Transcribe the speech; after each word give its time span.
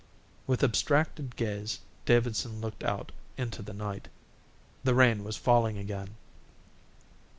With 0.47 0.63
abstracted 0.63 1.35
gaze 1.35 1.79
Davidson 2.07 2.59
looked 2.59 2.83
out 2.83 3.11
into 3.37 3.61
the 3.61 3.71
night. 3.71 4.07
The 4.83 4.95
rain 4.95 5.23
was 5.23 5.37
falling 5.37 5.77
again. 5.77 6.15